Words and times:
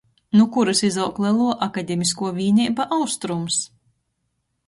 Nu 0.37 0.45
kurys 0.53 0.79
izaug 0.87 1.19
leluo 1.25 1.49
akademiskuo 1.67 2.31
vīneiba 2.39 2.87
"Austrums". 2.99 3.59